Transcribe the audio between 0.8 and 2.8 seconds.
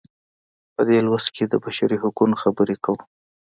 دې لوست کې د بشري حقونو خبرې